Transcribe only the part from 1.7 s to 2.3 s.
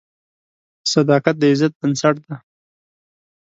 بنسټ